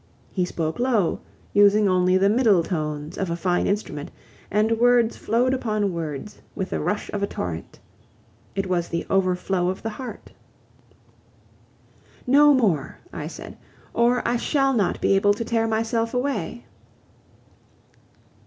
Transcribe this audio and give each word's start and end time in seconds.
He 0.31 0.45
spoke 0.45 0.79
low, 0.79 1.19
using 1.53 1.87
only 1.87 2.17
the 2.17 2.27
middle 2.27 2.63
tones 2.63 3.19
of 3.19 3.29
a 3.29 3.35
fine 3.35 3.67
instrument, 3.67 4.09
and 4.49 4.79
words 4.79 5.15
flowed 5.15 5.53
upon 5.53 5.93
words 5.93 6.41
with 6.55 6.71
the 6.71 6.79
rush 6.79 7.11
of 7.13 7.21
a 7.21 7.27
torrent. 7.27 7.77
It 8.55 8.65
was 8.65 8.87
the 8.87 9.05
overflow 9.11 9.69
of 9.69 9.83
the 9.83 9.91
heart. 10.01 10.31
"No 12.25 12.51
more," 12.51 12.97
I 13.13 13.27
said, 13.27 13.59
"or 13.93 14.27
I 14.27 14.37
shall 14.37 14.73
not 14.73 14.99
be 15.01 15.13
able 15.13 15.35
to 15.35 15.45
tear 15.45 15.67
myself 15.67 16.15
away." 16.15 16.65